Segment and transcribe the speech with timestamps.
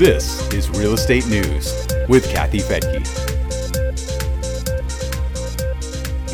[0.00, 3.04] This is Real Estate News with Kathy Fettke.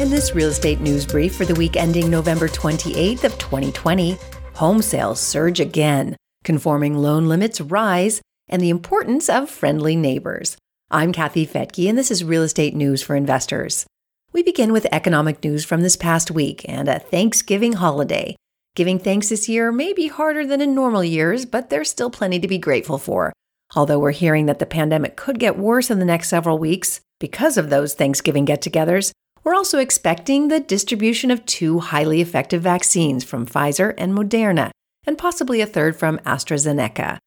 [0.00, 4.18] In this real estate news brief for the week ending November 28th of 2020,
[4.54, 10.56] home sales surge again, conforming loan limits rise, and the importance of friendly neighbors.
[10.92, 13.84] I'm Kathy Fettke, and this is Real Estate News for Investors.
[14.32, 18.36] We begin with economic news from this past week and a Thanksgiving holiday.
[18.76, 22.38] Giving thanks this year may be harder than in normal years, but there's still plenty
[22.38, 23.32] to be grateful for.
[23.74, 27.56] Although we're hearing that the pandemic could get worse in the next several weeks because
[27.56, 33.24] of those Thanksgiving get togethers, we're also expecting the distribution of two highly effective vaccines
[33.24, 34.70] from Pfizer and Moderna,
[35.06, 37.18] and possibly a third from AstraZeneca.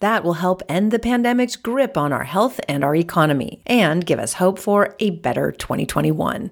[0.00, 4.18] That will help end the pandemic's grip on our health and our economy, and give
[4.18, 6.50] us hope for a better 2021.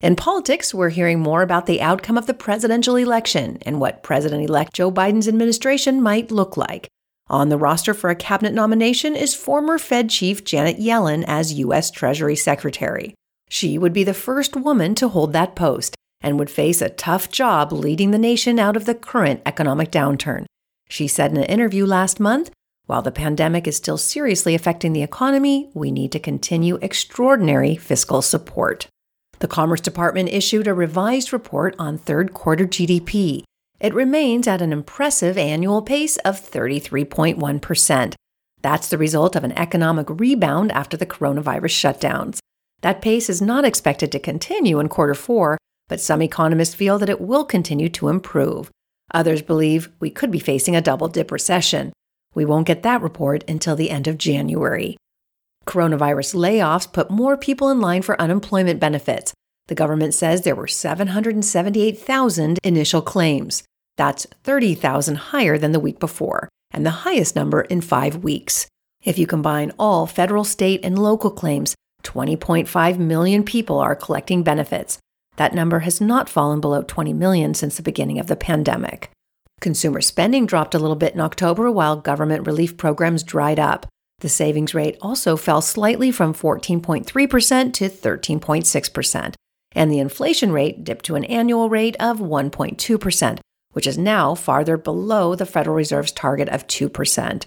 [0.00, 4.44] In politics, we're hearing more about the outcome of the presidential election and what President
[4.44, 6.88] elect Joe Biden's administration might look like.
[7.28, 11.90] On the roster for a cabinet nomination is former Fed Chief Janet Yellen as U.S.
[11.90, 13.14] Treasury Secretary.
[13.48, 17.30] She would be the first woman to hold that post and would face a tough
[17.30, 20.46] job leading the nation out of the current economic downturn.
[20.88, 22.50] She said in an interview last month
[22.86, 28.22] while the pandemic is still seriously affecting the economy, we need to continue extraordinary fiscal
[28.22, 28.86] support.
[29.40, 33.42] The Commerce Department issued a revised report on third quarter GDP.
[33.78, 38.14] It remains at an impressive annual pace of 33.1%.
[38.62, 42.38] That's the result of an economic rebound after the coronavirus shutdowns.
[42.80, 47.08] That pace is not expected to continue in quarter four, but some economists feel that
[47.10, 48.70] it will continue to improve.
[49.12, 51.92] Others believe we could be facing a double dip recession.
[52.34, 54.96] We won't get that report until the end of January.
[55.66, 59.32] Coronavirus layoffs put more people in line for unemployment benefits.
[59.68, 63.62] The government says there were 778,000 initial claims.
[63.96, 68.68] That's 30,000 higher than the week before, and the highest number in five weeks.
[69.04, 74.98] If you combine all federal, state, and local claims, 20.5 million people are collecting benefits.
[75.36, 79.10] That number has not fallen below 20 million since the beginning of the pandemic.
[79.60, 83.86] Consumer spending dropped a little bit in October while government relief programs dried up.
[84.20, 89.34] The savings rate also fell slightly from 14.3% to 13.6%,
[89.76, 93.38] and the inflation rate dipped to an annual rate of 1.2%,
[93.72, 97.46] which is now farther below the Federal Reserve's target of 2%.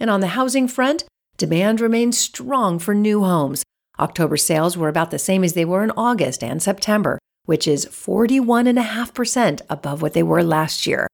[0.00, 1.04] And on the housing front,
[1.36, 3.62] demand remains strong for new homes.
[4.00, 7.86] October sales were about the same as they were in August and September, which is
[7.86, 11.06] 41.5% above what they were last year.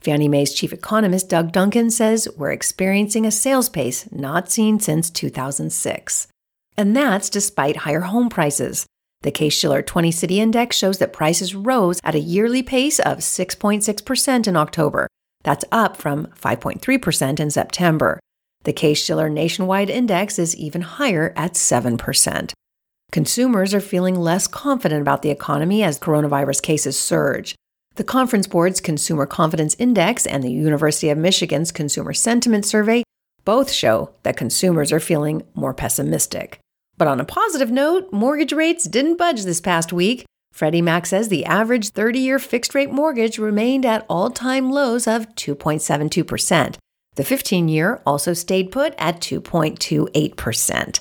[0.00, 5.08] Fannie Mae's chief economist Doug Duncan says we're experiencing a sales pace not seen since
[5.08, 6.28] 2006.
[6.76, 8.84] And that's despite higher home prices.
[9.24, 13.20] The Case Shiller 20 City Index shows that prices rose at a yearly pace of
[13.20, 15.08] 6.6% in October.
[15.42, 18.20] That's up from 5.3% in September.
[18.64, 22.52] The Case Shiller Nationwide Index is even higher at 7%.
[23.12, 27.54] Consumers are feeling less confident about the economy as coronavirus cases surge.
[27.94, 33.02] The Conference Board's Consumer Confidence Index and the University of Michigan's Consumer Sentiment Survey
[33.46, 36.60] both show that consumers are feeling more pessimistic.
[36.96, 40.24] But on a positive note, mortgage rates didn't budge this past week.
[40.52, 45.06] Freddie Mac says the average 30 year fixed rate mortgage remained at all time lows
[45.06, 46.76] of 2.72%.
[47.16, 51.00] The 15 year also stayed put at 2.28%.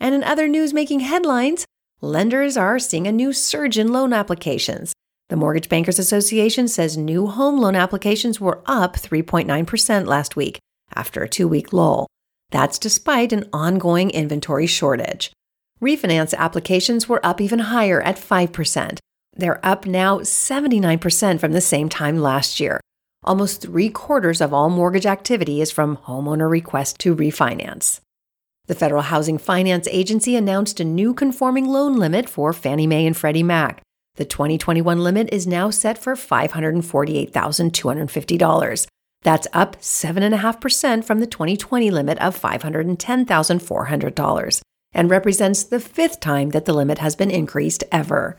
[0.00, 1.66] And in other news making headlines,
[2.00, 4.92] lenders are seeing a new surge in loan applications.
[5.28, 10.58] The Mortgage Bankers Association says new home loan applications were up 3.9% last week
[10.94, 12.08] after a two week lull.
[12.50, 15.32] That's despite an ongoing inventory shortage.
[15.80, 18.98] Refinance applications were up even higher at 5%.
[19.34, 22.80] They're up now 79% from the same time last year.
[23.22, 28.00] Almost three quarters of all mortgage activity is from homeowner requests to refinance.
[28.66, 33.16] The Federal Housing Finance Agency announced a new conforming loan limit for Fannie Mae and
[33.16, 33.82] Freddie Mac.
[34.16, 38.86] The 2021 limit is now set for $548,250.
[39.22, 44.60] That's up 7.5% from the 2020 limit of $510,400
[44.92, 48.36] and represents the fifth time that the limit has been increased ever.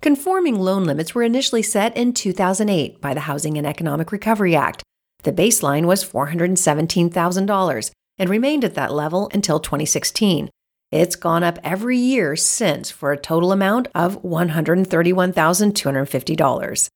[0.00, 4.84] Conforming loan limits were initially set in 2008 by the Housing and Economic Recovery Act.
[5.24, 10.50] The baseline was $417,000 and remained at that level until 2016.
[10.92, 16.88] It's gone up every year since for a total amount of $131,250.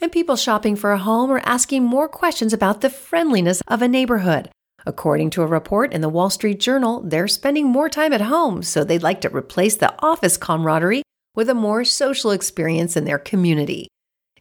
[0.00, 3.88] And people shopping for a home are asking more questions about the friendliness of a
[3.88, 4.50] neighborhood.
[4.86, 8.62] According to a report in the Wall Street Journal, they're spending more time at home,
[8.62, 11.02] so they'd like to replace the office camaraderie
[11.34, 13.88] with a more social experience in their community.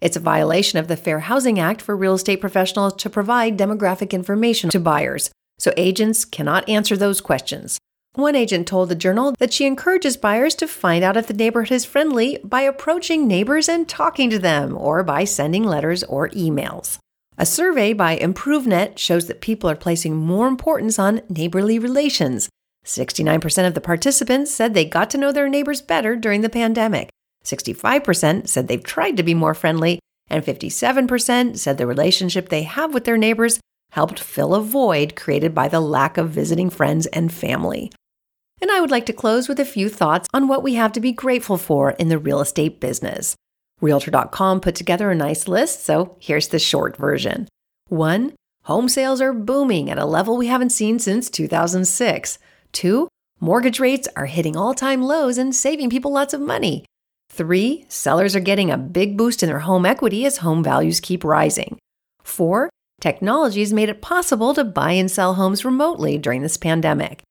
[0.02, 4.12] It's a violation of the Fair Housing Act for real estate professionals to provide demographic
[4.12, 7.78] information to buyers, so agents cannot answer those questions.
[8.14, 11.72] One agent told the Journal that she encourages buyers to find out if the neighborhood
[11.72, 16.98] is friendly by approaching neighbors and talking to them, or by sending letters or emails.
[17.38, 22.50] A survey by ImproveNet shows that people are placing more importance on neighborly relations.
[22.86, 27.10] 69% of the participants said they got to know their neighbors better during the pandemic.
[27.46, 30.00] 65% said they've tried to be more friendly,
[30.30, 33.60] and 57% said the relationship they have with their neighbors
[33.92, 37.92] helped fill a void created by the lack of visiting friends and family.
[38.62, 41.00] And I would like to close with a few thoughts on what we have to
[41.00, 43.36] be grateful for in the real estate business.
[43.82, 47.48] Realtor.com put together a nice list, so here's the short version.
[47.88, 48.34] 1.
[48.64, 52.38] Home sales are booming at a level we haven't seen since 2006.
[52.74, 53.08] 2.
[53.40, 56.84] Mortgage rates are hitting all time lows and saving people lots of money.
[57.30, 61.24] Three, sellers are getting a big boost in their home equity as home values keep
[61.24, 61.78] rising.
[62.22, 67.22] Four, technology has made it possible to buy and sell homes remotely during this pandemic.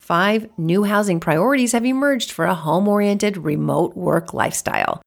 [0.00, 5.02] Five, new housing priorities have emerged for a home oriented remote work lifestyle.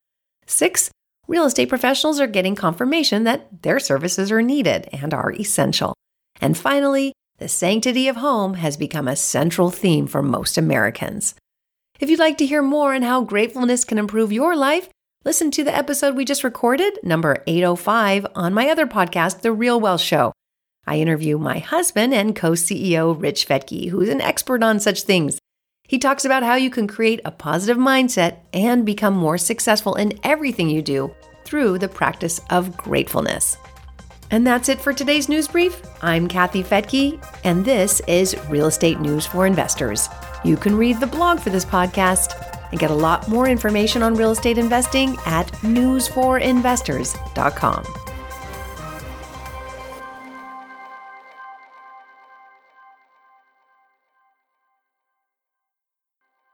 [0.45, 0.91] Six,
[1.27, 5.95] real estate professionals are getting confirmation that their services are needed and are essential.
[6.39, 11.33] And finally, the sanctity of home has become a central theme for most Americans.
[12.01, 14.89] If you'd like to hear more on how gratefulness can improve your life,
[15.23, 19.79] listen to the episode we just recorded, number 805, on my other podcast, The Real
[19.79, 20.33] Wealth Show.
[20.87, 25.37] I interview my husband and co CEO, Rich Fettke, who's an expert on such things.
[25.87, 30.19] He talks about how you can create a positive mindset and become more successful in
[30.23, 31.13] everything you do
[31.43, 33.57] through the practice of gratefulness.
[34.31, 35.79] And that's it for today's news brief.
[36.01, 40.09] I'm Kathy Fettke, and this is Real Estate News for Investors.
[40.43, 42.33] You can read the blog for this podcast
[42.71, 48.10] and get a lot more information on real estate investing at newsforinvestors.com.